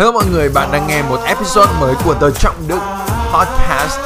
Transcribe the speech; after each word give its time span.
Hello 0.00 0.12
mọi 0.12 0.24
người, 0.26 0.48
bạn 0.48 0.68
đang 0.72 0.86
nghe 0.86 1.02
một 1.02 1.20
episode 1.26 1.72
mới 1.80 1.94
của 2.04 2.14
The 2.14 2.26
Trọng 2.38 2.68
Đức 2.68 2.78
Podcast. 3.34 3.98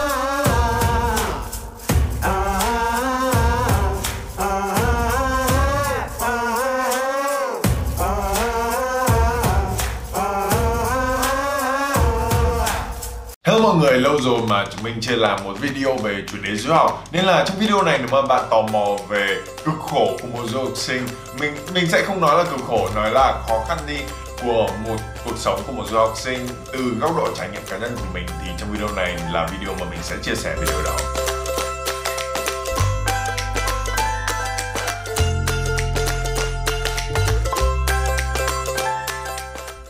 Hello 13.44 13.58
mọi 13.62 13.76
người, 13.76 14.00
lâu 14.00 14.20
rồi 14.20 14.40
mà 14.48 14.64
chúng 14.70 14.82
mình 14.82 14.94
chưa 15.00 15.16
làm 15.16 15.44
một 15.44 15.54
video 15.60 15.96
về 15.96 16.22
chủ 16.32 16.38
đề 16.42 16.56
du 16.56 16.72
học 16.72 17.04
Nên 17.12 17.24
là 17.24 17.44
trong 17.48 17.58
video 17.58 17.82
này 17.82 17.98
nếu 17.98 18.08
mà 18.12 18.22
bạn 18.22 18.44
tò 18.50 18.62
mò 18.72 18.86
về 19.08 19.36
cực 19.64 19.74
khổ 19.80 20.16
của 20.22 20.28
một 20.32 20.48
du 20.48 20.58
học 20.58 20.72
sinh 20.74 21.06
Mình 21.40 21.54
mình 21.74 21.86
sẽ 21.88 22.02
không 22.02 22.20
nói 22.20 22.38
là 22.38 22.50
cực 22.50 22.60
khổ, 22.66 22.88
nói 22.94 23.10
là 23.10 23.42
khó 23.48 23.64
khăn 23.68 23.78
đi 23.86 23.98
của 24.42 24.68
một 24.86 24.96
cuộc 25.24 25.36
sống 25.36 25.62
của 25.66 25.72
một 25.72 25.84
du 25.90 25.96
học 25.96 26.12
sinh 26.16 26.46
từ 26.72 26.96
góc 27.00 27.16
độ 27.16 27.28
trải 27.36 27.48
nghiệm 27.48 27.62
cá 27.70 27.78
nhân 27.78 27.96
của 27.96 28.06
mình, 28.14 28.26
thì 28.42 28.50
trong 28.58 28.72
video 28.72 28.88
này 28.96 29.16
là 29.32 29.48
video 29.52 29.74
mà 29.80 29.86
mình 29.90 30.00
sẽ 30.02 30.16
chia 30.22 30.34
sẻ 30.34 30.56
về 30.56 30.66
điều 30.66 30.82
đó. 30.82 30.96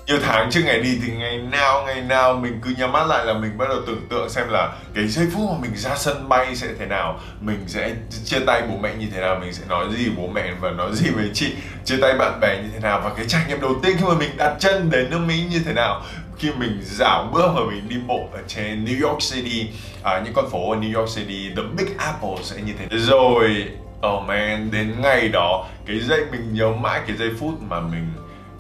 Nhiều 0.07 0.19
tháng 0.23 0.51
trước 0.51 0.61
ngày 0.65 0.81
đi 0.81 0.99
thì 1.07 1.13
ngày 1.13 1.39
nào 1.39 1.85
ngày 1.87 2.01
nào 2.01 2.35
mình 2.35 2.59
cứ 2.63 2.75
nhắm 2.79 2.93
mắt 2.93 3.07
lại 3.07 3.27
là 3.27 3.35
mình 3.35 3.59
bắt 3.59 3.69
đầu 3.69 3.79
tưởng 3.87 4.07
tượng 4.11 4.31
xem 4.31 4.49
là 4.49 4.73
cái 4.95 5.07
giây 5.07 5.27
phút 5.35 5.51
mà 5.51 5.59
mình 5.63 5.77
ra 5.77 5.97
sân 5.97 6.29
bay 6.29 6.57
sẽ 6.57 6.69
thế 6.79 6.87
nào 6.87 7.21
mình 7.41 7.65
sẽ 7.67 7.95
chia 8.25 8.41
tay 8.47 8.63
bố 8.69 8.77
mẹ 8.77 8.95
như 8.95 9.07
thế 9.15 9.21
nào 9.21 9.39
mình 9.41 9.53
sẽ 9.53 9.63
nói 9.69 9.87
gì 9.97 10.11
bố 10.17 10.27
mẹ 10.27 10.53
và 10.61 10.71
nói 10.71 10.91
gì 10.95 11.11
với 11.11 11.31
chị 11.35 11.53
chia 11.85 11.97
tay 12.01 12.15
bạn 12.19 12.41
bè 12.41 12.63
như 12.63 12.69
thế 12.73 12.81
nào 12.81 13.01
và 13.05 13.11
cái 13.17 13.27
trải 13.29 13.45
nghiệm 13.49 13.61
đầu 13.61 13.75
tiên 13.83 13.97
khi 13.99 14.05
mà 14.05 14.15
mình 14.15 14.31
đặt 14.37 14.57
chân 14.59 14.91
đến 14.91 15.11
nước 15.11 15.19
mỹ 15.19 15.45
như 15.51 15.61
thế 15.67 15.73
nào. 15.73 16.03
Khi 16.39 16.51
mình 16.59 16.81
dạo 16.83 17.29
bước 17.33 17.53
mà 17.55 17.61
mình 17.71 17.89
đi 17.89 17.97
bộ 18.07 18.29
ở 18.33 18.41
trên 18.49 18.85
New 18.85 19.09
York 19.09 19.21
City 19.33 19.69
à, 20.03 20.21
những 20.25 20.35
con 20.35 20.51
phố 20.51 20.71
ở 20.71 20.79
New 20.79 20.99
York 21.01 21.17
City 21.17 21.51
the 21.57 21.63
Big 21.77 21.97
Apple 21.99 22.37
sẽ 22.43 22.57
như 22.67 22.73
thế. 22.79 22.99
Rồi 22.99 23.69
oh 24.07 24.23
man 24.27 24.71
đến 24.71 24.95
ngày 25.01 25.29
đó 25.29 25.67
cái 25.87 26.01
giây 26.01 26.21
mình 26.33 26.55
nhớ 26.55 26.73
mãi 26.73 27.01
cái 27.07 27.17
giây 27.17 27.31
phút 27.41 27.63
mà 27.63 27.81
mình 27.81 28.13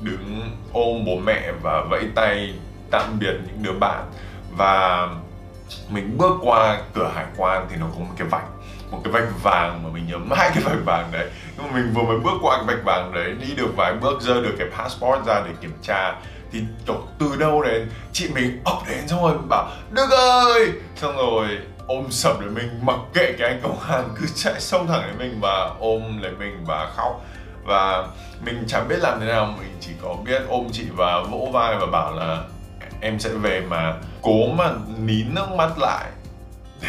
đứng 0.04 0.40
ôm 0.72 1.04
bố 1.04 1.16
mẹ 1.16 1.52
và 1.62 1.84
vẫy 1.90 2.04
tay 2.14 2.54
tạm 2.90 3.18
biệt 3.18 3.32
những 3.46 3.62
đứa 3.62 3.78
bạn. 3.80 4.04
Và 4.56 5.08
mình 5.88 6.18
bước 6.18 6.32
qua 6.42 6.80
cửa 6.94 7.10
hải 7.14 7.26
quan 7.36 7.66
thì 7.70 7.76
nó 7.76 7.86
có 7.92 7.98
một 7.98 8.14
cái 8.18 8.28
vạch, 8.28 8.46
một 8.90 9.00
cái 9.04 9.12
vạch 9.12 9.42
vàng 9.42 9.82
mà 9.82 9.90
mình 9.94 10.06
nhớ 10.06 10.18
mãi 10.18 10.50
cái 10.54 10.62
vạch 10.64 10.84
vàng 10.84 11.08
đấy. 11.12 11.30
Nhưng 11.56 11.66
mà 11.66 11.72
mình 11.74 11.92
vừa 11.94 12.02
mới 12.02 12.18
bước 12.18 12.38
qua 12.42 12.56
cái 12.56 12.66
vạch 12.66 12.84
vàng 12.84 13.12
đấy, 13.12 13.34
đi 13.40 13.54
được 13.56 13.76
vài 13.76 13.94
bước 13.94 14.22
giơ 14.22 14.40
được 14.40 14.54
cái 14.58 14.68
passport 14.78 15.26
ra 15.26 15.42
để 15.46 15.50
kiểm 15.60 15.72
tra, 15.82 16.14
thì 16.52 16.60
kiểu 16.86 17.02
từ 17.18 17.36
đâu 17.38 17.62
đến, 17.62 17.90
chị 18.12 18.28
mình 18.34 18.60
ập 18.64 18.78
đến 18.88 19.08
xong 19.08 19.22
rồi 19.22 19.34
bảo, 19.48 19.70
đức 19.90 20.10
ơi! 20.10 20.72
Xong 20.96 21.16
rồi 21.16 21.48
ôm 21.86 22.10
sập 22.10 22.40
để 22.40 22.46
mình, 22.46 22.68
mặc 22.82 22.98
kệ 23.14 23.32
cái 23.38 23.48
anh 23.48 23.60
công 23.62 23.80
an 23.80 24.08
cứ 24.20 24.26
chạy 24.34 24.60
xông 24.60 24.86
thẳng 24.86 25.02
đến 25.06 25.18
mình 25.18 25.40
và 25.40 25.70
ôm 25.78 26.22
lấy 26.22 26.32
mình 26.38 26.64
và 26.66 26.90
khóc 26.96 27.24
và 27.64 28.06
mình 28.44 28.64
chẳng 28.66 28.88
biết 28.88 28.98
làm 28.98 29.20
thế 29.20 29.26
nào, 29.26 29.54
mình 29.58 29.76
chỉ 29.80 29.90
có 30.02 30.14
biết 30.24 30.42
ôm 30.48 30.66
chị 30.72 30.84
và 30.96 31.20
vỗ 31.20 31.48
vai 31.52 31.76
và 31.76 31.86
bảo 31.86 32.14
là 32.14 32.42
em 33.00 33.18
sẽ 33.18 33.30
về 33.30 33.60
mà 33.60 33.94
cố 34.22 34.46
mà 34.58 34.70
nín 34.98 35.34
nước 35.34 35.46
mắt 35.56 35.70
lại 35.78 36.10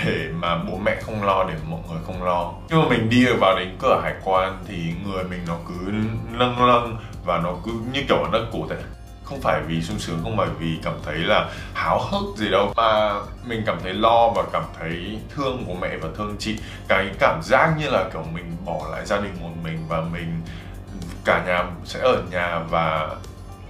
để 0.05 0.29
mà 0.33 0.57
bố 0.57 0.77
mẹ 0.77 0.95
không 1.01 1.23
lo, 1.23 1.43
để 1.43 1.53
mọi 1.69 1.79
người 1.89 1.99
không 2.05 2.23
lo. 2.23 2.53
Nhưng 2.69 2.79
mà 2.79 2.85
mình 2.89 3.09
đi 3.09 3.25
được 3.25 3.37
vào 3.39 3.55
đến 3.59 3.77
cửa 3.79 4.01
hải 4.03 4.13
quan 4.23 4.57
thì 4.67 4.93
người 5.05 5.23
mình 5.23 5.39
nó 5.47 5.55
cứ 5.67 5.91
lâng 6.37 6.65
lâng 6.65 6.97
và 7.25 7.37
nó 7.37 7.53
cứ 7.65 7.71
như 7.91 8.03
kiểu 8.07 8.27
nó 8.31 8.39
cổ 8.53 8.59
thế. 8.69 8.75
Không 9.23 9.41
phải 9.41 9.61
vì 9.67 9.81
sung 9.81 9.99
sướng, 9.99 10.19
không 10.23 10.37
phải 10.37 10.47
vì 10.59 10.79
cảm 10.83 10.93
thấy 11.05 11.15
là 11.15 11.49
háo 11.73 11.99
hức 11.99 12.37
gì 12.37 12.49
đâu, 12.49 12.73
mà 12.75 13.13
mình 13.45 13.63
cảm 13.65 13.77
thấy 13.83 13.93
lo 13.93 14.29
và 14.29 14.43
cảm 14.53 14.63
thấy 14.79 15.19
thương 15.35 15.63
của 15.67 15.73
mẹ 15.73 15.97
và 15.97 16.09
thương 16.17 16.35
chị. 16.39 16.57
Cái 16.87 17.09
cảm 17.19 17.39
giác 17.43 17.73
như 17.77 17.89
là 17.89 18.09
kiểu 18.13 18.23
mình 18.33 18.57
bỏ 18.65 18.81
lại 18.91 19.05
gia 19.05 19.17
đình 19.17 19.33
một 19.41 19.49
mình 19.63 19.85
và 19.87 20.01
mình 20.01 20.41
cả 21.25 21.43
nhà 21.47 21.63
sẽ 21.85 21.99
ở 21.99 22.23
nhà 22.31 22.59
và 22.69 23.15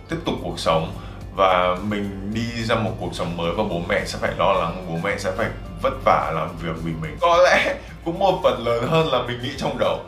tiếp 0.10 0.18
tục 0.26 0.36
cuộc 0.44 0.60
sống. 0.60 0.94
Và 1.36 1.78
mình 1.84 2.32
đi 2.34 2.64
ra 2.64 2.76
một 2.76 2.92
cuộc 3.00 3.10
sống 3.14 3.38
mới 3.38 3.52
và 3.52 3.64
bố 3.64 3.82
mẹ 3.88 4.06
sẽ 4.06 4.18
phải 4.22 4.32
lo 4.38 4.54
lắng, 4.54 4.86
bố 4.90 4.96
mẹ 5.04 5.18
sẽ 5.18 5.32
phải 5.38 5.48
vất 5.82 5.94
vả 6.06 6.32
làm 6.36 6.58
việc 6.58 6.84
vì 6.84 6.92
mình. 7.02 7.18
Có 7.22 7.38
lẽ 7.38 7.76
cũng 8.06 8.20
một 8.20 8.40
phần 8.44 8.66
lớn 8.66 8.88
hơn 8.88 9.08
là 9.08 9.22
mình 9.22 9.42
nghĩ 9.44 9.52
trong 9.58 9.78
đầu. 9.80 10.00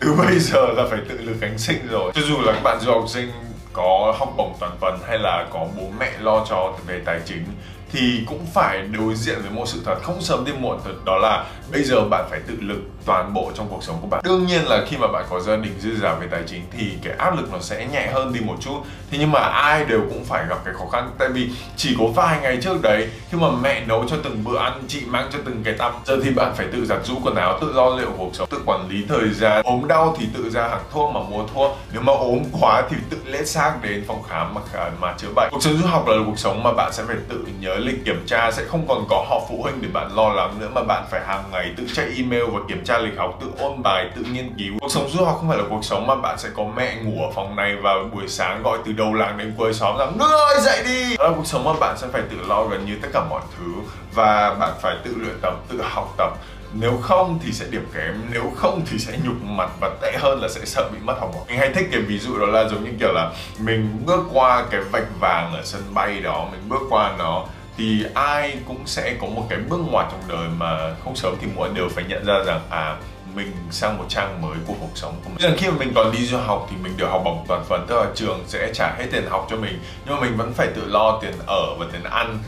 Từ 0.00 0.14
bây 0.14 0.38
giờ 0.38 0.66
là 0.76 0.84
phải 0.90 0.98
tự 1.08 1.18
lực 1.18 1.36
cánh 1.40 1.58
sinh 1.58 1.88
rồi. 1.90 2.12
Cho 2.14 2.22
dù 2.22 2.40
là 2.40 2.52
các 2.52 2.62
bạn 2.62 2.78
du 2.80 2.92
học 2.92 3.04
sinh 3.08 3.32
có 3.72 4.14
học 4.18 4.28
bổng 4.36 4.56
toàn 4.60 4.72
phần 4.80 4.98
hay 5.08 5.18
là 5.18 5.46
có 5.52 5.66
bố 5.76 5.82
mẹ 5.98 6.10
lo 6.20 6.44
cho 6.48 6.72
về 6.86 7.00
tài 7.04 7.20
chính 7.24 7.44
thì 7.92 8.24
cũng 8.26 8.46
phải 8.54 8.82
đối 8.82 9.14
diện 9.14 9.38
với 9.42 9.50
một 9.50 9.68
sự 9.68 9.82
thật 9.84 9.96
không 10.02 10.20
sớm 10.20 10.44
thì 10.46 10.52
muộn 10.52 10.78
thật, 10.84 10.92
đó 11.04 11.18
là 11.18 11.44
bây 11.72 11.82
giờ 11.82 12.04
bạn 12.10 12.24
phải 12.30 12.40
tự 12.46 12.56
lực 12.60 12.80
toàn 13.06 13.34
bộ 13.34 13.52
trong 13.54 13.66
cuộc 13.70 13.84
sống 13.84 13.96
của 14.00 14.06
bạn. 14.06 14.20
Đương 14.24 14.46
nhiên 14.46 14.64
là 14.64 14.84
khi 14.86 14.96
mà 14.96 15.06
bạn 15.06 15.24
có 15.30 15.40
gia 15.40 15.56
đình, 15.56 15.74
dư 15.80 15.96
giả 15.96 16.14
về 16.14 16.26
tài 16.30 16.42
chính 16.46 16.62
thì 16.78 16.92
cái 17.02 17.14
áp 17.18 17.36
lực 17.36 17.52
nó 17.52 17.58
sẽ 17.60 17.86
nhẹ 17.92 18.10
hơn 18.12 18.32
đi 18.32 18.40
một 18.40 18.56
chút. 18.60 18.80
Thế 19.10 19.18
nhưng 19.20 19.32
mà 19.32 19.40
ai 19.40 19.84
đều 19.84 20.00
cũng 20.00 20.24
phải 20.24 20.44
gặp 20.48 20.58
cái 20.64 20.74
khó 20.74 20.84
khăn. 20.92 21.10
Tại 21.18 21.28
vì 21.28 21.48
chỉ 21.76 21.96
có 21.98 22.04
vài 22.06 22.40
ngày 22.42 22.58
trước 22.62 22.82
đấy, 22.82 23.08
khi 23.30 23.38
mà 23.38 23.48
mẹ 23.62 23.84
nấu 23.86 24.04
cho 24.08 24.16
từng 24.24 24.44
bữa 24.44 24.58
ăn, 24.58 24.82
chị 24.88 25.00
mang 25.06 25.28
cho 25.32 25.38
từng 25.44 25.62
cái 25.64 25.74
tăm, 25.74 25.92
giờ 26.06 26.16
thì 26.24 26.30
bạn 26.30 26.52
phải 26.56 26.66
tự 26.72 26.86
giặt 26.86 26.98
rũ 27.04 27.14
quần 27.22 27.34
áo, 27.34 27.58
tự 27.60 27.72
lo 27.72 27.96
liệu 27.96 28.10
cuộc 28.18 28.30
sống, 28.32 28.48
tự 28.50 28.60
quản 28.66 28.88
lý 28.88 29.04
thời 29.08 29.30
gian. 29.30 29.62
Ốm 29.64 29.88
đau 29.88 30.16
thì 30.18 30.26
tự 30.34 30.50
ra 30.50 30.68
hàng 30.68 30.84
thuốc 30.92 31.14
mà 31.14 31.20
mua 31.20 31.46
thuốc. 31.54 31.78
Nếu 31.92 32.02
mà 32.02 32.12
ốm 32.12 32.42
quá 32.60 32.82
thì 32.90 32.96
tự 33.10 33.18
lết 33.24 33.48
xác 33.48 33.72
đến 33.82 34.04
phòng 34.08 34.22
khám 34.28 34.54
mà 34.54 34.60
mà 35.00 35.14
chữa 35.18 35.28
bệnh. 35.36 35.48
Cuộc 35.50 35.62
sống 35.62 35.76
du 35.76 35.86
học 35.86 36.08
là 36.08 36.16
cuộc 36.26 36.38
sống 36.38 36.62
mà 36.62 36.72
bạn 36.72 36.92
sẽ 36.92 37.02
phải 37.06 37.16
tự 37.28 37.44
nhớ 37.60 37.74
lịch 37.82 38.04
kiểm 38.04 38.24
tra 38.26 38.50
sẽ 38.50 38.64
không 38.64 38.84
còn 38.88 39.04
có 39.08 39.24
họp 39.28 39.42
phụ 39.48 39.62
huynh 39.62 39.82
để 39.82 39.88
bạn 39.92 40.16
lo 40.16 40.28
lắng 40.28 40.54
nữa, 40.60 40.68
mà 40.74 40.82
bạn 40.82 41.04
phải 41.10 41.20
hàng 41.26 41.44
ngày 41.52 41.74
tự 41.76 41.84
check 41.94 42.16
email 42.16 42.44
và 42.44 42.60
kiểm 42.68 42.84
tra 42.84 42.98
lịch 42.98 43.18
học, 43.18 43.38
tự 43.40 43.46
ôn 43.58 43.82
bài, 43.82 44.10
tự 44.16 44.24
nghiên 44.32 44.50
cứu. 44.58 44.74
Cuộc 44.80 44.90
sống 44.90 45.08
du 45.10 45.24
học 45.24 45.36
không 45.40 45.48
phải 45.48 45.58
là 45.58 45.64
cuộc 45.70 45.84
sống 45.84 46.06
mà 46.06 46.14
bạn 46.14 46.38
sẽ 46.38 46.48
có 46.56 46.64
mẹ 46.76 46.96
ngủ 47.02 47.24
ở 47.24 47.30
phòng 47.34 47.56
này 47.56 47.76
và 47.82 47.94
buổi 48.14 48.28
sáng 48.28 48.62
gọi 48.62 48.78
từ 48.84 48.92
đầu 48.92 49.14
làng 49.14 49.38
đến 49.38 49.54
cuối 49.58 49.74
xóm 49.74 49.98
rằng 49.98 50.18
nước 50.18 50.30
ơi, 50.30 50.60
dậy 50.60 50.82
đi! 50.84 51.16
Đó 51.16 51.24
là 51.24 51.32
cuộc 51.36 51.46
sống 51.46 51.64
mà 51.64 51.72
bạn 51.80 51.98
sẽ 51.98 52.06
phải 52.12 52.22
tự 52.30 52.36
lo 52.48 52.64
gần 52.64 52.86
như 52.86 52.98
tất 53.02 53.08
cả 53.12 53.24
mọi 53.30 53.40
thứ 53.58 53.72
và 54.14 54.54
bạn 54.54 54.72
phải 54.82 54.96
tự 55.04 55.14
luyện 55.16 55.34
tập, 55.42 55.54
tự 55.68 55.82
học 55.82 56.14
tập. 56.18 56.32
Nếu 56.74 56.98
không 57.02 57.38
thì 57.44 57.52
sẽ 57.52 57.66
điểm 57.70 57.86
kém, 57.94 58.14
nếu 58.30 58.52
không 58.56 58.82
thì 58.90 58.98
sẽ 58.98 59.12
nhục 59.24 59.42
mặt 59.42 59.70
và 59.80 59.90
tệ 60.00 60.12
hơn 60.18 60.42
là 60.42 60.48
sẽ 60.48 60.60
sợ 60.64 60.88
bị 60.92 60.98
mất 61.02 61.14
học 61.20 61.30
bổng. 61.34 61.46
Mình 61.48 61.58
hay 61.58 61.70
thích 61.74 61.88
cái 61.92 62.00
ví 62.00 62.18
dụ 62.18 62.38
đó 62.38 62.46
là 62.46 62.68
giống 62.68 62.84
như 62.84 62.90
kiểu 63.00 63.12
là 63.12 63.30
mình 63.58 64.02
bước 64.06 64.24
qua 64.32 64.64
cái 64.70 64.80
vạch 64.80 65.20
vàng 65.20 65.54
ở 65.54 65.60
sân 65.64 65.82
bay 65.94 66.20
đó, 66.20 66.48
mình 66.52 66.60
bước 66.68 66.80
qua 66.90 67.12
nó 67.18 67.44
thì 67.76 68.04
ai 68.14 68.56
cũng 68.68 68.86
sẽ 68.86 69.16
có 69.20 69.26
một 69.26 69.46
cái 69.48 69.58
bước 69.68 69.80
ngoặt 69.90 70.06
trong 70.10 70.22
đời 70.28 70.48
mà 70.58 70.94
không 71.04 71.16
sớm 71.16 71.34
thì 71.40 71.46
muộn 71.56 71.74
đều 71.74 71.88
phải 71.88 72.04
nhận 72.04 72.24
ra 72.24 72.34
rằng 72.46 72.60
à 72.70 72.96
mình 73.34 73.52
sang 73.70 73.98
một 73.98 74.04
trang 74.08 74.42
mới 74.42 74.56
của 74.66 74.74
cuộc 74.80 74.90
sống 74.94 75.14
của 75.24 75.30
mình. 75.30 75.38
Rằng 75.38 75.54
khi 75.58 75.66
mà 75.68 75.74
mình 75.78 75.92
còn 75.94 76.12
đi 76.12 76.26
du 76.26 76.36
học 76.38 76.66
thì 76.70 76.76
mình 76.82 76.96
được 76.96 77.06
học 77.06 77.22
bổng 77.24 77.44
toàn 77.48 77.64
phần, 77.68 77.86
tức 77.88 77.96
là 77.96 78.06
trường 78.14 78.44
sẽ 78.46 78.70
trả 78.74 78.94
hết 78.94 79.06
tiền 79.12 79.26
học 79.30 79.46
cho 79.50 79.56
mình, 79.56 79.78
nhưng 80.06 80.14
mà 80.14 80.20
mình 80.20 80.36
vẫn 80.36 80.52
phải 80.52 80.66
tự 80.66 80.84
lo 80.86 81.18
tiền 81.22 81.32
ở 81.46 81.74
và 81.78 81.86
tiền 81.92 82.02
ăn 82.02 82.38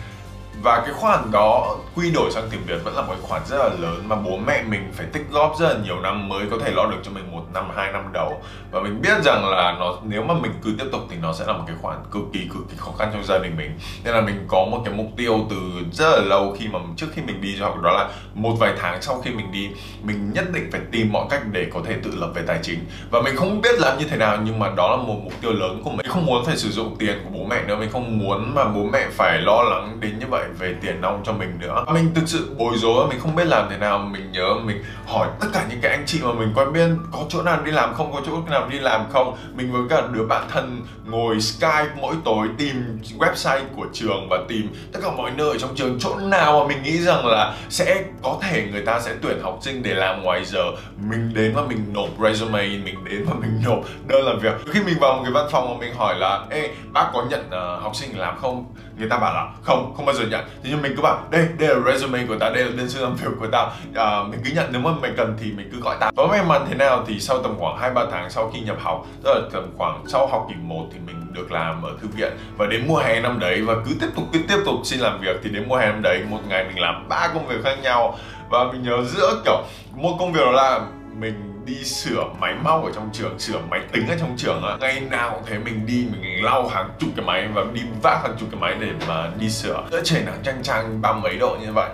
và 0.63 0.83
cái 0.85 0.95
khoản 0.95 1.31
đó 1.33 1.77
quy 1.95 2.11
đổi 2.11 2.31
sang 2.31 2.49
tiền 2.51 2.61
Việt 2.67 2.85
vẫn 2.85 2.95
là 2.97 3.03
một 3.03 3.15
khoản 3.23 3.43
rất 3.47 3.59
là 3.59 3.69
lớn 3.79 4.03
mà 4.09 4.17
bố 4.17 4.37
mẹ 4.37 4.63
mình 4.63 4.93
phải 4.93 5.07
tích 5.13 5.23
góp 5.31 5.57
rất 5.61 5.69
là 5.69 5.75
nhiều 5.85 6.01
năm 6.01 6.29
mới 6.29 6.47
có 6.51 6.57
thể 6.65 6.71
lo 6.71 6.87
được 6.87 6.97
cho 7.03 7.11
mình 7.11 7.33
một 7.33 7.43
năm, 7.55 7.71
hai 7.77 7.93
năm 7.93 8.03
đầu. 8.13 8.43
Và 8.71 8.81
mình 8.81 9.01
biết 9.03 9.23
rằng 9.25 9.49
là 9.49 9.77
nó, 9.79 9.97
nếu 10.05 10.23
mà 10.25 10.35
mình 10.35 10.53
cứ 10.63 10.75
tiếp 10.79 10.85
tục 10.93 11.01
thì 11.11 11.17
nó 11.23 11.33
sẽ 11.33 11.45
là 11.47 11.53
một 11.53 11.65
cái 11.67 11.77
khoản 11.83 11.99
cực 12.11 12.23
kỳ 12.33 12.41
cực 12.55 12.63
kỳ 12.71 12.77
khó 12.79 12.93
khăn 12.99 13.11
trong 13.13 13.25
gia 13.25 13.39
đình 13.39 13.57
mình. 13.57 13.79
Nên 14.05 14.15
là 14.15 14.21
mình 14.21 14.45
có 14.49 14.67
một 14.71 14.83
cái 14.85 14.95
mục 14.95 15.07
tiêu 15.17 15.47
từ 15.51 15.57
rất 15.93 16.11
là 16.11 16.25
lâu 16.25 16.57
khi 16.59 16.69
mà 16.69 16.79
trước 16.97 17.07
khi 17.15 17.23
mình 17.23 17.41
đi 17.41 17.57
du 17.57 17.65
học, 17.65 17.83
đó 17.83 17.93
là 17.93 18.09
một 18.35 18.55
vài 18.59 18.73
tháng 18.81 19.03
sau 19.03 19.21
khi 19.25 19.31
mình 19.31 19.53
đi, 19.53 19.69
mình 20.03 20.33
nhất 20.33 20.45
định 20.53 20.69
phải 20.73 20.81
tìm 20.93 21.13
mọi 21.13 21.27
cách 21.31 21.43
để 21.53 21.67
có 21.75 21.81
thể 21.85 21.95
tự 22.05 22.11
lập 22.15 22.31
về 22.35 22.43
tài 22.47 22.59
chính. 22.63 22.79
Và 23.11 23.21
mình 23.21 23.37
không 23.37 23.61
biết 23.61 23.81
làm 23.81 23.99
như 23.99 24.05
thế 24.11 24.17
nào, 24.17 24.39
nhưng 24.45 24.59
mà 24.59 24.71
đó 24.77 24.91
là 24.91 24.97
một 24.97 25.17
mục 25.25 25.33
tiêu 25.41 25.53
lớn 25.53 25.81
của 25.85 25.91
mình. 25.91 25.97
Mình 25.97 26.13
không 26.13 26.27
muốn 26.27 26.45
phải 26.45 26.57
sử 26.57 26.71
dụng 26.71 26.97
tiền 26.99 27.21
của 27.25 27.31
bố 27.39 27.45
mẹ 27.45 27.63
nữa, 27.67 27.77
mình 27.77 27.91
không 27.93 28.19
muốn 28.19 28.55
mà 28.55 28.65
bố 28.65 28.85
mẹ 28.93 29.07
phải 29.11 29.39
lo 29.39 29.63
lắng 29.63 29.97
đến 30.01 30.19
như 30.19 30.27
vậy 30.27 30.44
về 30.59 30.75
tiền 30.81 31.01
nong 31.01 31.23
cho 31.25 31.33
mình 31.33 31.59
nữa. 31.59 31.85
Mình 31.93 32.15
thực 32.15 32.29
sự 32.29 32.55
bối 32.59 32.73
rối 32.77 33.07
mình 33.09 33.21
không 33.21 33.37
biết 33.37 33.47
làm 33.47 33.67
thế 33.71 33.79
nào 33.79 33.99
mình 33.99 34.33
nhớ 34.33 34.55
mình 34.65 34.85
hỏi 35.07 35.29
tất 35.41 35.47
cả 35.53 35.67
những 35.71 35.81
cái 35.83 35.91
anh 35.93 36.05
chị 36.07 36.21
mà 36.23 36.33
mình 36.33 36.53
quen 36.55 36.73
biết 36.73 36.89
có 37.13 37.19
chỗ 37.29 37.43
nào 37.43 37.63
đi 37.65 37.71
làm 37.71 37.95
không? 37.95 38.13
Có 38.13 38.21
chỗ 38.27 38.33
nào 38.51 38.69
đi 38.69 38.79
làm 38.79 39.05
không? 39.13 39.37
Mình 39.55 39.73
với 39.73 39.83
cả 39.91 40.07
đứa 40.13 40.27
bạn 40.27 40.45
thân 40.53 40.81
ngồi 41.07 41.41
skype 41.41 41.89
mỗi 42.01 42.15
tối 42.25 42.49
tìm 42.59 42.99
website 43.19 43.61
của 43.77 43.87
trường 43.93 44.29
và 44.31 44.39
tìm 44.49 44.69
tất 44.93 45.01
cả 45.03 45.11
mọi 45.17 45.31
nơi 45.31 45.59
trong 45.59 45.75
trường. 45.77 45.99
Chỗ 46.01 46.17
nào 46.17 46.61
mà 46.61 46.69
mình 46.69 46.83
nghĩ 46.83 46.99
rằng 46.99 47.27
là 47.27 47.55
sẽ 47.69 48.05
có 48.23 48.39
thể 48.43 48.69
người 48.73 48.83
ta 48.87 49.01
sẽ 49.01 49.15
tuyển 49.23 49.43
học 49.43 49.59
sinh 49.63 49.83
để 49.83 49.95
làm 49.95 50.23
ngoài 50.23 50.45
giờ. 50.45 50.65
Mình 51.11 51.35
đến 51.35 51.53
và 51.55 51.63
mình 51.63 51.93
nộp 51.93 52.09
resume 52.23 52.63
mình 52.63 53.05
đến 53.05 53.25
và 53.29 53.35
mình 53.41 53.61
nộp. 53.65 53.79
Đơn 54.07 54.27
làm 54.27 54.39
việc. 54.39 54.53
Khi 54.73 54.81
mình 54.81 54.97
vào 55.01 55.17
một 55.17 55.21
cái 55.23 55.33
văn 55.33 55.47
phòng 55.51 55.71
mà 55.71 55.81
mình 55.81 55.95
hỏi 55.95 56.15
là 56.19 56.45
ê 56.51 56.71
bác 56.93 57.11
có 57.13 57.25
nhận 57.31 57.47
uh, 57.47 57.83
học 57.83 57.97
sinh 57.97 58.19
làm 58.19 58.39
không? 58.39 58.65
Người 58.99 59.09
ta 59.09 59.19
bảo 59.19 59.35
là 59.35 59.51
không 59.63 59.95
không 59.97 60.07
bao 60.07 60.15
giờ 60.15 60.25
nhận 60.31 60.34
nhận 60.35 60.45
thế 60.63 60.71
nhưng 60.71 60.83
mình 60.83 60.93
cứ 60.97 61.03
bảo 61.03 61.19
đây 61.31 61.49
đây 61.59 61.69
là 61.69 61.93
resume 61.93 62.27
của 62.29 62.37
tao 62.41 62.53
đây 62.55 62.65
là 62.65 62.71
đơn 62.77 62.89
xin 62.89 63.03
làm 63.03 63.17
việc 63.17 63.31
của 63.41 63.47
tao. 63.53 63.73
À, 63.95 64.23
mình 64.31 64.41
cứ 64.45 64.51
nhận 64.55 64.67
nếu 64.73 64.81
mà 64.81 64.91
mình 65.03 65.15
cần 65.17 65.37
thì 65.41 65.53
mình 65.53 65.69
cứ 65.73 65.81
gọi 65.81 65.97
tao. 66.01 66.13
Có 66.17 66.27
may 66.27 66.43
mắn 66.45 66.67
thế 66.69 66.75
nào 66.75 67.05
thì 67.07 67.21
sau 67.21 67.43
tầm 67.43 67.55
khoảng 67.59 67.79
hai 67.79 67.91
ba 67.91 68.03
tháng 68.11 68.31
sau 68.31 68.51
khi 68.55 68.61
nhập 68.61 68.77
học 68.81 69.07
tức 69.23 69.35
là 69.35 69.41
tầm 69.53 69.71
khoảng 69.77 70.05
sau 70.07 70.27
học 70.27 70.47
kỳ 70.49 70.55
1 70.63 70.87
thì 70.93 70.99
mình 71.07 71.33
được 71.33 71.53
làm 71.53 71.83
ở 71.83 71.91
thư 72.03 72.09
viện. 72.17 72.33
Và 72.57 72.67
đến 72.67 72.85
mùa 72.89 72.99
hè 72.99 73.21
năm 73.21 73.39
đấy 73.39 73.63
và 73.63 73.75
cứ 73.87 73.95
tiếp 74.01 74.09
tục 74.17 74.25
cứ 74.33 74.41
tiếp 74.49 74.59
tục 74.65 74.75
xin 74.85 75.01
làm 75.01 75.21
việc 75.21 75.37
thì 75.43 75.51
đến 75.51 75.65
mùa 75.69 75.77
hè 75.77 75.87
năm 75.87 76.03
đấy 76.03 76.23
một 76.31 76.41
ngày 76.49 76.65
mình 76.65 76.81
làm 76.81 77.09
ba 77.09 77.29
công 77.35 77.47
việc 77.47 77.65
khác 77.65 77.77
nhau. 77.83 78.19
Và 78.51 78.65
mình 78.73 78.83
nhớ 78.83 79.05
giữa 79.05 79.43
kiểu 79.45 79.63
một 79.95 80.17
công 80.19 80.33
việc 80.33 80.41
đó 80.45 80.53
là 80.53 80.81
mình 81.19 81.54
đi 81.65 81.85
sửa 81.85 82.25
máy 82.39 82.55
móc 82.55 82.85
ở 82.85 82.91
trong 82.95 83.11
trường, 83.13 83.39
sửa 83.39 83.59
máy 83.71 83.81
tính 83.93 84.07
ở 84.09 84.17
trong 84.21 84.35
trường 84.37 84.63
á. 84.63 84.77
Ngày 84.81 85.01
nào 85.01 85.31
cũng 85.31 85.43
thấy 85.47 85.59
mình 85.59 85.87
đi, 85.87 86.07
mình 86.13 86.45
lau 86.45 86.69
hàng 86.69 86.91
chục 86.99 87.11
cái 87.17 87.27
máy 87.27 87.49
và 87.55 87.65
đi 87.73 87.81
vác 88.03 88.23
hàng 88.23 88.37
chục 88.41 88.49
cái 88.53 88.61
máy 88.61 88.75
để 88.81 88.89
mà 89.09 89.31
đi 89.39 89.51
sửa. 89.51 89.85
Giữa 89.91 90.01
trời 90.05 90.23
nắng 90.27 90.39
chang 90.45 90.63
chang 90.63 91.03
ba 91.03 91.13
mấy 91.13 91.37
độ 91.37 91.57
như 91.61 91.73
vậy, 91.73 91.91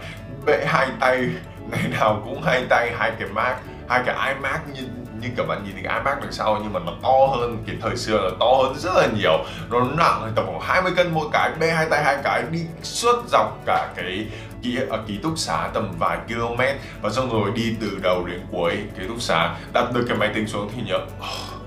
bệ 0.46 0.64
hai 0.66 0.88
tay, 1.00 1.28
ngày 1.70 1.88
nào 2.00 2.22
cũng 2.24 2.42
hai 2.42 2.64
tay, 2.68 2.92
hai 2.98 3.12
cái 3.18 3.28
mac, 3.28 3.56
hai 3.88 4.02
cái 4.06 4.34
iMac 4.34 4.68
như 4.74 4.82
như 5.20 5.28
các 5.36 5.46
bạn 5.46 5.64
nhìn 5.64 5.72
thì 5.76 5.82
cái 5.82 5.94
iMac 5.98 6.20
đằng 6.22 6.32
sau, 6.32 6.58
nhưng 6.62 6.72
mà 6.72 6.80
nó 6.86 6.92
to 7.02 7.36
hơn 7.36 7.64
cái 7.66 7.76
thời 7.82 7.96
xưa 7.96 8.16
là 8.16 8.30
to 8.40 8.46
hơn 8.46 8.74
rất 8.78 8.90
là 8.94 9.06
nhiều. 9.18 9.44
Nó 9.70 9.80
nặng 9.96 10.32
tầm 10.34 10.46
khoảng 10.46 10.60
20 10.60 10.92
cân 10.96 11.14
mỗi 11.14 11.28
cái, 11.32 11.50
bê 11.60 11.70
hai 11.70 11.86
tay 11.90 12.04
hai 12.04 12.16
cái, 12.24 12.42
đi 12.50 12.60
suốt 12.82 13.24
dọc 13.28 13.58
cả 13.66 13.88
cái 13.96 14.26
ký, 14.62 14.78
ở 14.90 15.04
ký 15.06 15.18
túc 15.22 15.38
xá 15.38 15.70
tầm 15.74 15.92
vài 15.98 16.18
km 16.28 16.62
và 17.02 17.10
xong 17.10 17.30
rồi 17.32 17.50
đi 17.54 17.74
từ 17.80 17.98
đầu 18.02 18.26
đến 18.26 18.40
cuối 18.52 18.76
ký 18.98 19.06
túc 19.08 19.20
xá. 19.20 19.56
Đặt 19.72 19.92
được 19.94 20.04
cái 20.08 20.16
máy 20.16 20.30
tính 20.34 20.46
xuống 20.46 20.70
thì 20.76 20.82
nhớ 20.82 20.96
oh, 20.96 21.60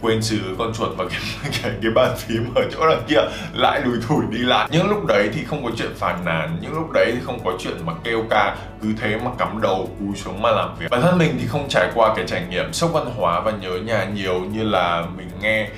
quên 0.00 0.20
trừ 0.22 0.38
con 0.58 0.72
chuột 0.74 0.88
và 0.96 1.04
cái, 1.10 1.20
cái, 1.62 1.72
cái 1.82 1.90
bàn 1.94 2.16
phím 2.18 2.54
ở 2.54 2.62
chỗ 2.72 2.88
đằng 2.88 3.02
kia 3.08 3.20
lại 3.54 3.80
lùi 3.84 3.96
thủi 4.08 4.24
đi 4.30 4.38
lại. 4.38 4.68
Những 4.72 4.88
lúc 4.88 5.06
đấy 5.06 5.30
thì 5.34 5.44
không 5.44 5.64
có 5.64 5.70
chuyện 5.76 5.94
phàn 5.96 6.24
nàn 6.24 6.58
những 6.62 6.74
lúc 6.74 6.90
đấy 6.90 7.12
thì 7.14 7.20
không 7.24 7.44
có 7.44 7.52
chuyện 7.58 7.86
mà 7.86 7.92
kêu 8.04 8.24
ca 8.30 8.56
cứ 8.82 8.88
thế 9.00 9.16
mà 9.24 9.30
cắm 9.38 9.60
đầu 9.60 9.88
cúi 9.98 10.16
xuống 10.16 10.42
mà 10.42 10.50
làm 10.50 10.76
việc. 10.78 10.86
Bản 10.90 11.02
thân 11.02 11.18
mình 11.18 11.36
thì 11.40 11.46
không 11.46 11.68
trải 11.68 11.90
qua 11.94 12.14
cái 12.16 12.24
trải 12.28 12.46
nghiệm 12.50 12.72
sốc 12.72 12.92
văn 12.92 13.06
hóa 13.16 13.40
và 13.40 13.50
nhớ 13.50 13.70
nhà 13.70 14.04
nhiều 14.04 14.40
như 14.40 14.62
là 14.62 15.06
mình 15.16 15.28
nghe 15.40 15.68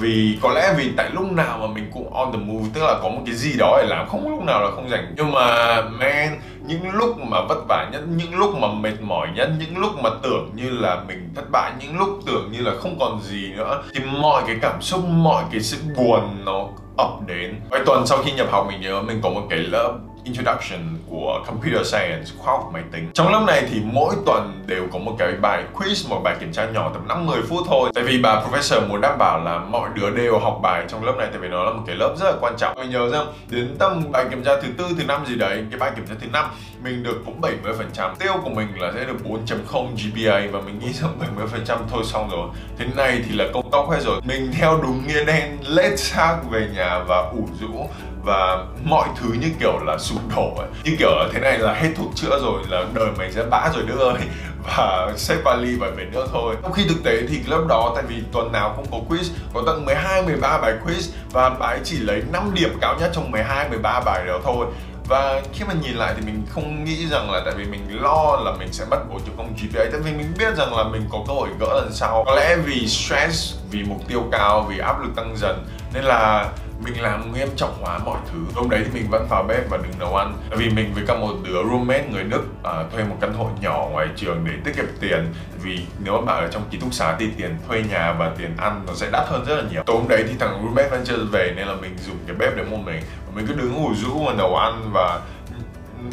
vì 0.00 0.38
có 0.42 0.52
lẽ 0.52 0.74
vì 0.76 0.92
tại 0.96 1.10
lúc 1.12 1.32
nào 1.32 1.58
mà 1.58 1.66
mình 1.66 1.90
cũng 1.94 2.14
on 2.14 2.32
the 2.32 2.38
move, 2.38 2.68
tức 2.74 2.80
là 2.80 2.98
có 3.02 3.08
một 3.08 3.20
cái 3.26 3.34
gì 3.34 3.52
đó 3.58 3.78
để 3.82 3.88
làm, 3.88 4.08
không 4.08 4.28
lúc 4.30 4.42
nào 4.42 4.62
là 4.62 4.70
không 4.70 4.88
rảnh. 4.88 5.12
Nhưng 5.16 5.32
mà, 5.32 5.80
man, 5.82 6.40
những 6.66 6.90
lúc 6.90 7.18
mà 7.18 7.38
vất 7.48 7.58
vả 7.68 7.88
nhất, 7.92 8.02
những 8.16 8.38
lúc 8.38 8.54
mà 8.58 8.68
mệt 8.68 8.94
mỏi 9.00 9.28
nhất, 9.34 9.50
những 9.58 9.78
lúc 9.78 9.92
mà 10.02 10.10
tưởng 10.22 10.50
như 10.54 10.70
là 10.70 11.02
mình 11.08 11.28
thất 11.34 11.50
bại, 11.50 11.72
những 11.80 11.98
lúc 11.98 12.20
tưởng 12.26 12.52
như 12.52 12.62
là 12.62 12.72
không 12.80 12.98
còn 13.00 13.20
gì 13.22 13.52
nữa, 13.56 13.82
thì 13.94 14.00
mọi 14.04 14.42
cái 14.46 14.56
cảm 14.62 14.82
xúc, 14.82 15.04
mọi 15.08 15.44
cái 15.52 15.60
sự 15.60 15.76
buồn 15.96 16.44
nó 16.44 16.68
ập 16.96 17.10
đến. 17.26 17.60
Vài 17.70 17.80
tuần 17.86 18.06
sau 18.06 18.18
khi 18.24 18.32
nhập 18.32 18.46
học, 18.50 18.66
mình 18.68 18.80
nhớ 18.80 19.02
mình 19.02 19.20
có 19.22 19.30
một 19.30 19.42
cái 19.50 19.58
lớp 19.58 19.98
Introduction 20.28 20.80
của 21.10 21.44
Computer 21.46 21.86
Science, 21.86 22.30
khoa 22.38 22.52
học 22.52 22.70
máy 22.72 22.82
tính. 22.92 23.10
Trong 23.14 23.32
lớp 23.32 23.44
này 23.46 23.62
thì 23.70 23.80
mỗi 23.84 24.14
tuần 24.26 24.64
đều 24.66 24.86
có 24.92 24.98
một 24.98 25.16
cái 25.18 25.32
bài 25.32 25.62
quiz, 25.74 26.10
một 26.10 26.20
bài 26.24 26.36
kiểm 26.40 26.52
tra 26.52 26.66
nhỏ 26.66 26.90
tầm 26.94 27.26
5-10 27.26 27.42
phút 27.48 27.66
thôi. 27.66 27.90
Tại 27.94 28.04
vì 28.04 28.22
bà 28.22 28.42
professor 28.42 28.88
muốn 28.88 29.00
đảm 29.00 29.18
bảo 29.18 29.44
là 29.44 29.58
mọi 29.58 29.90
đứa 29.94 30.10
đều 30.10 30.38
học 30.38 30.58
bài 30.62 30.84
trong 30.88 31.04
lớp 31.04 31.14
này 31.18 31.28
tại 31.30 31.38
vì 31.38 31.48
nó 31.48 31.64
là 31.64 31.70
một 31.70 31.82
cái 31.86 31.96
lớp 31.96 32.14
rất 32.20 32.30
là 32.30 32.36
quan 32.40 32.54
trọng. 32.56 32.74
Mình 32.76 32.90
nhớ 32.90 33.10
rằng 33.10 33.26
đến 33.50 33.76
tầm 33.78 34.12
bài 34.12 34.24
kiểm 34.30 34.44
tra 34.44 34.52
thứ 34.62 34.68
tư, 34.78 34.84
thứ 34.98 35.04
năm 35.04 35.26
gì 35.26 35.34
đấy, 35.34 35.64
cái 35.70 35.80
bài 35.80 35.90
kiểm 35.96 36.06
tra 36.06 36.14
thứ 36.20 36.26
năm 36.32 36.46
mình 36.82 37.02
được 37.02 37.22
cũng 37.26 37.40
70%. 37.40 38.14
Tiêu 38.18 38.32
của 38.44 38.50
mình 38.50 38.68
là 38.76 38.92
sẽ 38.94 39.04
được 39.04 39.16
4.0 39.24 39.88
GPA 39.94 40.40
và 40.52 40.60
mình 40.60 40.78
nghĩ 40.78 40.92
rằng 40.92 41.18
70% 41.66 41.76
thôi 41.90 42.02
xong 42.04 42.28
rồi. 42.30 42.48
Thế 42.78 42.84
này 42.96 43.22
thì 43.28 43.34
là 43.34 43.44
công 43.54 43.70
tóc 43.70 43.90
hết 43.90 43.98
rồi. 44.00 44.20
Mình 44.24 44.50
theo 44.52 44.78
đúng 44.82 45.06
nghĩa 45.06 45.24
đen 45.24 45.58
lết 45.68 45.98
xác 45.98 46.36
về 46.50 46.68
nhà 46.74 46.98
và 46.98 47.16
ủ 47.16 47.48
rũ 47.60 47.88
và 48.28 48.64
mọi 48.84 49.08
thứ 49.16 49.32
như 49.40 49.48
kiểu 49.60 49.78
là 49.84 49.98
sụp 49.98 50.20
đổ 50.36 50.54
ấy. 50.58 50.68
như 50.84 50.96
kiểu 50.98 51.10
là 51.10 51.28
thế 51.32 51.40
này 51.40 51.58
là 51.58 51.72
hết 51.72 51.88
thuốc 51.96 52.10
chữa 52.14 52.38
rồi, 52.42 52.62
là 52.68 52.84
đời 52.94 53.08
mày 53.18 53.32
sẽ 53.32 53.42
bã 53.50 53.70
rồi 53.74 53.84
nữa 53.84 53.98
ơi 53.98 54.22
và 54.76 55.12
xếp 55.16 55.36
vali 55.44 55.76
và 55.76 55.90
về 55.96 56.04
nước 56.12 56.26
thôi. 56.32 56.56
Trong 56.62 56.72
khi 56.72 56.84
thực 56.88 57.04
tế 57.04 57.22
thì 57.28 57.40
lớp 57.46 57.64
đó, 57.68 57.92
tại 57.94 58.04
vì 58.08 58.22
tuần 58.32 58.52
nào 58.52 58.74
cũng 58.76 58.86
có 58.90 58.98
quiz, 59.08 59.24
có 59.54 59.62
tận 59.66 59.84
12 59.84 60.22
13 60.22 60.58
bài 60.58 60.74
quiz 60.86 61.10
và 61.32 61.48
bài 61.50 61.80
chỉ 61.84 61.96
lấy 61.96 62.22
5 62.32 62.50
điểm 62.54 62.78
cao 62.80 62.96
nhất 63.00 63.10
trong 63.14 63.30
12 63.30 63.68
13 63.68 64.00
bài 64.00 64.24
đó 64.26 64.38
thôi. 64.44 64.66
Và 65.08 65.42
khi 65.52 65.64
mà 65.68 65.74
nhìn 65.82 65.94
lại 65.94 66.14
thì 66.16 66.26
mình 66.26 66.42
không 66.50 66.84
nghĩ 66.84 67.06
rằng 67.06 67.30
là 67.30 67.42
tại 67.44 67.54
vì 67.56 67.64
mình 67.64 68.02
lo 68.02 68.36
là 68.44 68.52
mình 68.58 68.72
sẽ 68.72 68.84
mất 68.90 68.98
4.0 69.10 69.44
GPA 69.56 69.84
tại 69.92 70.00
vì 70.04 70.12
mình 70.12 70.34
biết 70.38 70.56
rằng 70.56 70.76
là 70.76 70.84
mình 70.84 71.02
có 71.10 71.18
cơ 71.28 71.34
hội 71.34 71.48
gỡ 71.60 71.66
lần 71.74 71.92
sau. 71.92 72.24
Có 72.26 72.34
lẽ 72.34 72.56
vì 72.56 72.86
stress, 72.88 73.54
vì 73.70 73.82
mục 73.82 74.08
tiêu 74.08 74.24
cao, 74.32 74.66
vì 74.68 74.78
áp 74.78 75.00
lực 75.02 75.10
tăng 75.16 75.36
dần 75.36 75.64
nên 75.94 76.04
là 76.04 76.48
mình 76.84 77.02
làm 77.02 77.32
nghiêm 77.32 77.48
trọng 77.56 77.82
hóa 77.82 77.98
mọi 77.98 78.18
thứ. 78.32 78.38
Hôm 78.54 78.70
đấy 78.70 78.82
thì 78.84 79.00
mình 79.00 79.10
vẫn 79.10 79.26
vào 79.30 79.42
bếp 79.42 79.70
và 79.70 79.76
đứng 79.76 79.98
nấu 79.98 80.16
ăn. 80.16 80.34
Tại 80.50 80.58
vì 80.58 80.70
mình 80.70 80.92
với 80.94 81.04
cả 81.06 81.14
một 81.14 81.34
đứa 81.44 81.62
roommate 81.70 82.08
người 82.12 82.24
đức 82.24 82.44
à, 82.64 82.72
thuê 82.92 83.04
một 83.04 83.16
căn 83.20 83.32
hộ 83.34 83.50
nhỏ 83.60 83.88
ngoài 83.92 84.08
trường 84.16 84.44
để 84.44 84.52
tiết 84.64 84.76
kiệm 84.76 84.86
tiền. 85.00 85.34
Vì 85.62 85.80
nếu 85.98 86.20
mà 86.20 86.20
bạn 86.20 86.44
ở 86.44 86.48
trong 86.50 86.62
ký 86.70 86.78
túc 86.78 86.94
xá 86.94 87.16
thì 87.18 87.28
tiền 87.36 87.56
thuê 87.68 87.82
nhà 87.90 88.12
và 88.12 88.32
tiền 88.38 88.56
ăn 88.56 88.84
nó 88.86 88.94
sẽ 88.94 89.08
đắt 89.12 89.28
hơn 89.28 89.44
rất 89.44 89.56
là 89.56 89.62
nhiều. 89.70 89.82
Tối 89.86 89.96
hôm 89.96 90.08
đấy 90.08 90.24
thì 90.28 90.34
thằng 90.38 90.62
roommate 90.62 90.88
vẫn 90.88 91.02
chưa 91.04 91.16
về 91.32 91.52
nên 91.56 91.66
là 91.66 91.74
mình 91.74 91.98
dùng 92.06 92.16
cái 92.26 92.36
bếp 92.36 92.56
để 92.56 92.62
một 92.62 92.78
mình 92.84 93.02
và 93.26 93.32
mình 93.34 93.46
cứ 93.46 93.54
đứng 93.54 93.74
ngủ 93.74 93.90
rũ 93.94 94.18
mà 94.18 94.32
nấu 94.32 94.56
ăn 94.56 94.90
và 94.92 95.20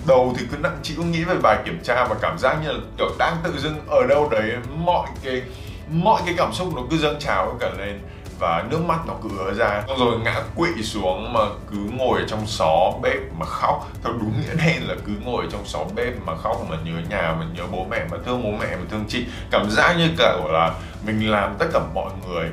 đầu 0.08 0.34
thì 0.38 0.46
cứ 0.52 0.58
nặng 0.58 0.78
chịu 0.84 1.04
nghĩ 1.04 1.24
về 1.24 1.36
bài 1.42 1.58
kiểm 1.66 1.80
tra 1.84 2.06
và 2.06 2.16
cảm 2.22 2.38
giác 2.38 2.58
như 2.64 2.72
là 2.72 2.80
kiểu 2.98 3.10
đang 3.20 3.38
tự 3.44 3.58
dưng 3.58 3.80
ở 3.88 4.08
đâu 4.10 4.30
đấy. 4.30 4.54
Mọi 4.78 5.08
cái 5.24 5.42
mọi 5.90 6.22
cái 6.26 6.36
cảm 6.38 6.54
xúc 6.54 6.68
nó 6.76 6.82
cứ 6.92 6.98
dâng 6.98 7.20
trào 7.20 7.58
cả 7.60 7.70
lên 7.78 8.00
và 8.40 8.64
nước 8.70 8.82
mắt 8.82 9.00
nó 9.08 9.14
cứ 9.24 9.30
ứa 9.40 9.54
ra. 9.54 9.84
Xong 9.88 10.00
rồi 10.00 10.20
ngã 10.20 10.42
quỵ 10.56 10.84
xuống 10.84 11.34
mà 11.34 11.40
cứ 11.72 11.78
ngồi 11.78 12.22
trong 12.28 12.48
xó 12.48 12.92
bếp 13.02 13.20
mà 13.38 13.46
khóc. 13.46 13.88
Theo 14.04 14.14
đúng 14.14 14.34
nghĩa 14.42 14.66
đen 14.66 14.88
là 14.88 14.96
cứ 15.06 15.12
ngồi 15.26 15.48
trong 15.52 15.66
xó 15.66 15.80
bếp 15.96 16.14
mà 16.26 16.36
khóc 16.36 16.58
mà 16.70 16.78
nhớ 16.86 17.02
nhà 17.10 17.36
mà 17.40 17.46
nhớ 17.54 17.64
bố 17.72 17.86
mẹ 17.90 18.06
mà 18.12 18.18
thương 18.26 18.44
bố 18.44 18.52
mẹ 18.52 18.76
mà 18.76 18.84
thương 18.92 19.06
chị. 19.08 19.26
Cảm 19.52 19.70
giác 19.70 19.96
như 19.98 20.10
kiểu 20.18 20.52
là 20.52 20.74
mình 21.06 21.32
làm 21.32 21.56
tất 21.60 21.66
cả 21.74 21.80
mọi 21.94 22.12
người 22.28 22.50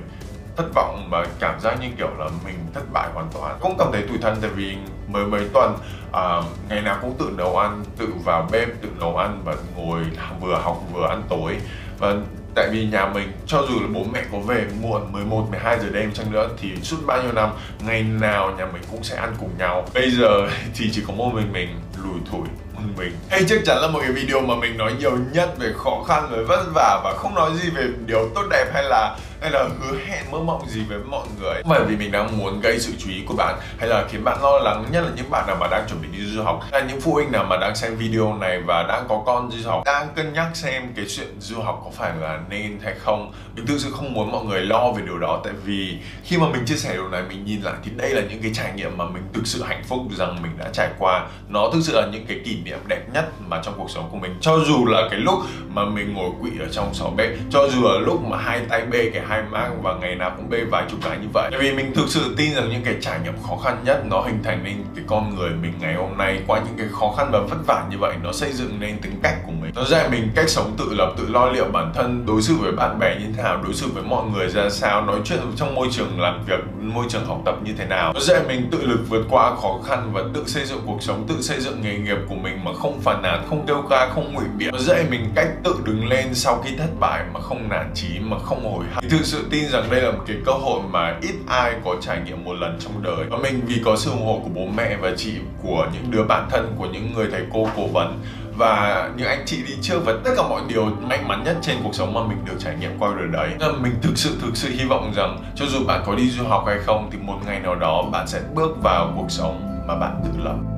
thất 0.56 0.74
vọng 0.74 1.08
và 1.10 1.26
cảm 1.40 1.60
giác 1.60 1.80
như 1.80 1.86
kiểu 1.98 2.10
là 2.18 2.28
mình 2.44 2.58
thất 2.74 2.92
bại 2.92 3.08
hoàn 3.14 3.28
toàn. 3.34 3.58
Cũng 3.60 3.76
cảm 3.78 3.88
thấy 3.92 4.02
tủi 4.02 4.18
thân 4.18 4.36
tại 4.40 4.50
vì 4.50 4.76
mới 5.08 5.26
mấy 5.26 5.48
tuần 5.54 5.76
à, 6.12 6.42
ngày 6.68 6.82
nào 6.82 6.98
cũng 7.02 7.14
tự 7.18 7.30
nấu 7.36 7.56
ăn 7.56 7.84
tự 7.96 8.08
vào 8.24 8.48
bếp 8.52 8.68
tự 8.82 8.88
nấu 9.00 9.16
ăn 9.16 9.40
và 9.44 9.54
ngồi 9.76 10.00
vừa 10.40 10.60
học 10.62 10.80
vừa 10.92 11.06
ăn 11.06 11.22
tối. 11.28 11.56
Và 11.98 12.14
tại 12.54 12.68
vì 12.72 12.86
nhà 12.86 13.06
mình, 13.06 13.32
cho 13.46 13.66
dù 13.68 13.80
là 13.80 13.86
bố 13.94 14.04
mẹ 14.12 14.22
có 14.32 14.38
về 14.38 14.66
muộn 14.82 15.12
11 15.12 15.46
12 15.50 15.78
giờ 15.80 15.88
đêm 15.92 16.12
chăng 16.12 16.32
nữa, 16.32 16.48
thì 16.60 16.68
suốt 16.82 16.96
bao 17.06 17.22
nhiêu 17.22 17.32
năm, 17.32 17.50
ngày 17.86 18.02
nào 18.02 18.54
nhà 18.58 18.66
mình 18.66 18.82
cũng 18.90 19.04
sẽ 19.04 19.16
ăn 19.16 19.34
cùng 19.40 19.50
nhau. 19.58 19.86
Bây 19.94 20.10
giờ 20.10 20.48
thì 20.74 20.90
chỉ 20.92 21.02
có 21.06 21.12
một 21.12 21.30
mình 21.34 21.52
mình 21.52 21.68
lùi 22.04 22.20
thủi 22.30 22.48
mình. 22.96 23.16
Hay 23.30 23.44
chắc 23.48 23.58
chắn 23.66 23.78
là 23.80 23.88
một 23.88 24.00
cái 24.02 24.12
video 24.12 24.40
mà 24.40 24.54
mình 24.54 24.78
nói 24.78 24.92
nhiều 24.98 25.18
nhất 25.32 25.54
về 25.58 25.72
khó 25.76 26.04
khăn 26.08 26.28
với 26.30 26.44
vất 26.44 26.64
vả 26.74 27.00
và 27.04 27.14
không 27.16 27.34
nói 27.34 27.50
gì 27.62 27.70
về 27.70 27.84
điều 28.06 28.28
tốt 28.34 28.42
đẹp 28.50 28.66
hay 28.74 28.82
là 28.82 29.16
hay 29.40 29.50
là 29.50 29.68
hứa 29.80 29.98
hẹn 30.06 30.30
mơ 30.30 30.38
mộng 30.38 30.68
gì 30.68 30.80
với 30.88 30.98
mọi 30.98 31.26
người. 31.40 31.62
Không 31.62 31.70
phải 31.70 31.80
vì 31.84 31.96
mình 31.96 32.12
đang 32.12 32.38
muốn 32.38 32.60
gây 32.60 32.78
sự 32.78 32.92
chú 32.98 33.10
ý 33.10 33.22
của 33.26 33.34
bạn 33.34 33.54
hay 33.78 33.88
là 33.88 34.04
khiến 34.08 34.24
bạn 34.24 34.42
lo 34.42 34.58
lắng, 34.58 34.84
nhất 34.90 35.04
là 35.04 35.10
những 35.16 35.30
bạn 35.30 35.46
nào 35.46 35.56
mà 35.60 35.66
đang 35.70 35.88
chuẩn 35.88 36.02
bị 36.02 36.08
đi 36.18 36.26
du 36.26 36.42
học, 36.42 36.60
hay 36.72 36.80
là 36.80 36.88
những 36.88 37.00
phụ 37.00 37.12
huynh 37.12 37.32
nào 37.32 37.44
mà 37.44 37.56
đang 37.56 37.76
xem 37.76 37.96
video 37.96 38.34
này 38.34 38.60
và 38.66 38.82
đang 38.88 39.04
có 39.08 39.22
con 39.26 39.50
du 39.50 39.70
học. 39.70 39.82
Đang 39.86 40.08
cân 40.16 40.32
nhắc 40.32 40.46
xem 40.54 40.92
cái 40.96 41.04
chuyện 41.08 41.28
du 41.40 41.60
học 41.60 41.80
có 41.84 41.90
phải 41.98 42.12
là 42.20 42.40
nên 42.48 42.78
hay 42.82 42.94
không. 42.98 43.32
Mình 43.56 43.66
thực 43.66 43.78
sự 43.78 43.90
không 43.90 44.12
muốn 44.12 44.32
mọi 44.32 44.44
người 44.44 44.60
lo 44.60 44.92
về 44.92 45.02
điều 45.06 45.18
đó, 45.18 45.40
tại 45.44 45.52
vì 45.64 45.98
khi 46.24 46.38
mà 46.38 46.46
mình 46.48 46.64
chia 46.64 46.76
sẻ 46.76 46.92
điều 46.92 47.08
này, 47.08 47.22
mình 47.28 47.44
nhìn 47.44 47.62
lại 47.62 47.74
thì 47.84 47.90
đây 47.96 48.10
là 48.10 48.22
những 48.30 48.42
cái 48.42 48.50
trải 48.54 48.72
nghiệm 48.72 48.98
mà 48.98 49.04
mình 49.04 49.22
thực 49.32 49.46
sự 49.46 49.62
hạnh 49.62 49.82
phúc 49.88 50.00
rằng 50.18 50.42
mình 50.42 50.52
đã 50.58 50.68
trải 50.72 50.88
qua. 50.98 51.26
Nó 51.48 51.70
thực 51.72 51.80
sự 51.82 51.92
là 51.94 52.06
những 52.12 52.26
cái 52.26 52.40
kỷ 52.44 52.56
niệm 52.64 52.71
đẹp 52.86 53.02
nhất 53.14 53.32
mà 53.48 53.60
trong 53.64 53.74
cuộc 53.76 53.90
sống 53.90 54.08
của 54.12 54.18
mình. 54.18 54.34
Cho 54.40 54.58
dù 54.58 54.86
là 54.86 55.08
cái 55.10 55.20
lúc 55.20 55.38
mà 55.68 55.84
mình 55.84 56.14
ngồi 56.14 56.30
quỵ 56.40 56.50
ở 56.60 56.66
trong 56.72 56.94
sáu 56.94 57.10
bê 57.10 57.36
cho 57.50 57.68
dù 57.68 57.82
là 57.82 57.98
lúc 57.98 58.24
mà 58.24 58.36
hai 58.36 58.60
tay 58.68 58.82
bê 58.90 59.10
cái 59.14 59.22
hai 59.28 59.42
mang 59.50 59.82
và 59.82 59.94
ngày 59.94 60.14
nào 60.14 60.32
cũng 60.36 60.50
bê 60.50 60.64
vài 60.70 60.84
chục 60.90 61.00
cái 61.04 61.18
như 61.18 61.28
vậy. 61.32 61.48
Tại 61.50 61.60
vì 61.60 61.72
mình 61.72 61.94
thực 61.94 62.08
sự 62.08 62.34
tin 62.36 62.54
rằng 62.54 62.70
những 62.70 62.82
cái 62.84 62.94
trải 63.00 63.18
nghiệm 63.24 63.34
khó 63.48 63.56
khăn 63.64 63.76
nhất 63.84 64.02
nó 64.06 64.20
hình 64.20 64.42
thành 64.44 64.64
nên 64.64 64.76
cái 64.96 65.04
con 65.08 65.36
người 65.36 65.50
mình 65.50 65.72
ngày 65.80 65.94
hôm 65.94 66.16
nay. 66.18 66.42
Qua 66.46 66.60
những 66.64 66.74
cái 66.78 66.86
khó 67.00 67.14
khăn 67.16 67.28
và 67.32 67.40
vất 67.40 67.66
vả 67.66 67.84
như 67.90 67.98
vậy, 67.98 68.14
nó 68.22 68.32
xây 68.32 68.52
dựng 68.52 68.80
nên 68.80 68.98
tính 68.98 69.20
cách 69.22 69.36
của 69.46 69.52
mình. 69.52 69.72
Nó 69.74 69.84
dạy 69.84 70.08
mình 70.10 70.28
cách 70.34 70.48
sống 70.48 70.74
tự 70.78 70.94
lập, 70.94 71.12
tự 71.18 71.28
lo 71.28 71.46
liệu 71.46 71.64
bản 71.64 71.92
thân, 71.94 72.26
đối 72.26 72.42
xử 72.42 72.54
với 72.54 72.72
bạn 72.72 72.98
bè 72.98 73.16
như 73.20 73.26
thế 73.36 73.42
nào, 73.42 73.62
đối 73.64 73.74
xử 73.74 73.86
với 73.94 74.02
mọi 74.02 74.24
người 74.30 74.48
ra 74.48 74.70
sao, 74.70 75.04
nói 75.04 75.16
chuyện 75.24 75.38
trong 75.56 75.74
môi 75.74 75.88
trường 75.90 76.20
làm 76.20 76.44
việc, 76.44 76.60
môi 76.80 77.04
trường 77.08 77.26
học 77.26 77.40
tập 77.44 77.54
như 77.64 77.72
thế 77.78 77.86
nào. 77.86 78.12
Nó 78.12 78.20
dạy 78.20 78.40
mình 78.48 78.68
tự 78.70 78.86
lực 78.86 79.00
vượt 79.08 79.22
qua 79.30 79.54
khó 79.62 79.78
khăn 79.86 80.10
và 80.12 80.22
tự 80.34 80.44
xây 80.46 80.64
dựng 80.64 80.80
cuộc 80.86 81.02
sống, 81.02 81.24
tự 81.28 81.42
xây 81.42 81.60
dựng 81.60 81.82
nghề 81.82 81.98
nghiệp 81.98 82.18
của 82.28 82.34
mình 82.34 82.61
mà 82.64 82.70
không 82.74 83.00
phàn 83.00 83.22
nàn, 83.22 83.46
không 83.48 83.66
kêu 83.66 83.82
ca, 83.90 84.08
không 84.14 84.34
ngụy 84.34 84.44
biện. 84.56 84.70
Nó 84.72 84.78
dạy 84.78 85.04
mình 85.10 85.32
cách 85.34 85.48
tự 85.64 85.74
đứng 85.84 86.08
lên 86.08 86.34
sau 86.34 86.62
khi 86.64 86.76
thất 86.76 87.00
bại 87.00 87.24
mà 87.32 87.40
không 87.40 87.68
nản 87.68 87.90
chí, 87.94 88.08
mà 88.20 88.38
không 88.38 88.72
hồi 88.72 88.84
hận. 88.92 89.10
Thực 89.10 89.24
sự 89.24 89.46
tin 89.50 89.68
rằng 89.68 89.84
đây 89.90 90.02
là 90.02 90.10
một 90.10 90.24
cái 90.26 90.36
cơ 90.46 90.52
hội 90.52 90.80
mà 90.90 91.18
ít 91.22 91.34
ai 91.48 91.72
có 91.84 91.96
trải 92.00 92.20
nghiệm 92.24 92.44
một 92.44 92.52
lần 92.52 92.78
trong 92.80 93.02
đời. 93.02 93.26
Và 93.30 93.36
mình 93.36 93.60
vì 93.66 93.82
có 93.84 93.96
sự 93.96 94.10
ủng 94.10 94.26
hộ 94.26 94.40
của 94.44 94.50
bố 94.54 94.66
mẹ 94.76 94.96
và 94.96 95.10
chị, 95.16 95.32
của 95.62 95.86
những 95.92 96.10
đứa 96.10 96.22
bạn 96.22 96.48
thân, 96.50 96.74
của 96.78 96.86
những 96.86 97.12
người 97.14 97.28
thầy 97.32 97.42
cô 97.52 97.68
cố 97.76 97.86
vấn, 97.86 98.22
và 98.56 99.10
những 99.16 99.26
anh 99.26 99.42
chị 99.46 99.56
đi 99.66 99.74
trước, 99.82 100.00
và 100.04 100.14
tất 100.24 100.30
cả 100.36 100.42
mọi 100.42 100.62
điều 100.68 100.84
may 100.84 101.18
mắn 101.28 101.44
nhất 101.44 101.56
trên 101.62 101.76
cuộc 101.84 101.94
sống 101.94 102.14
mà 102.14 102.20
mình 102.22 102.38
được 102.44 102.56
trải 102.58 102.74
nghiệm 102.80 102.98
qua 102.98 103.14
đời 103.18 103.28
đấy. 103.32 103.48
Nên 103.60 103.82
mình 103.82 103.92
thực 104.02 104.12
sự 104.18 104.36
thực 104.42 104.56
sự 104.56 104.68
hy 104.68 104.84
vọng 104.84 105.12
rằng 105.16 105.38
cho 105.54 105.66
dù 105.66 105.78
bạn 105.86 106.02
có 106.06 106.14
đi 106.14 106.30
du 106.30 106.44
học 106.44 106.64
hay 106.66 106.78
không, 106.78 107.08
thì 107.12 107.18
một 107.18 107.38
ngày 107.46 107.60
nào 107.60 107.74
đó 107.74 108.02
bạn 108.12 108.26
sẽ 108.28 108.40
bước 108.54 108.82
vào 108.82 109.12
cuộc 109.16 109.30
sống 109.30 109.84
mà 109.86 109.96
bạn 109.96 110.22
tự 110.24 110.42
lập. 110.44 110.71